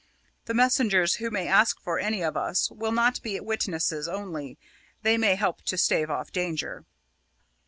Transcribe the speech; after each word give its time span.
The 0.45 0.55
messengers 0.55 1.17
who 1.17 1.29
may 1.29 1.47
ask 1.47 1.79
for 1.79 1.99
any 1.99 2.23
of 2.23 2.35
us 2.35 2.71
will 2.71 2.91
not 2.91 3.21
be 3.21 3.39
witnesses 3.39 4.07
only, 4.07 4.57
they 5.03 5.15
may 5.15 5.35
help 5.35 5.61
to 5.65 5.77
stave 5.77 6.09
off 6.09 6.31
danger." 6.31 6.85